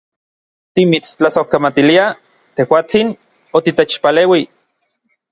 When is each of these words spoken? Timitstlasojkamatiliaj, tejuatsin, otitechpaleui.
Timitstlasojkamatiliaj, 0.77 2.07
tejuatsin, 2.59 3.11
otitechpaleui. 3.59 4.41